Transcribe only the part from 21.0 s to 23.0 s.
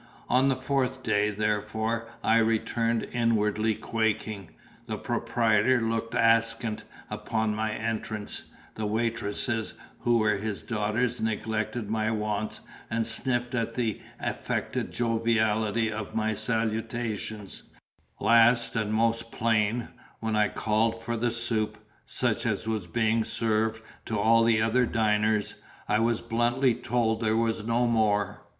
for a suisse (such as was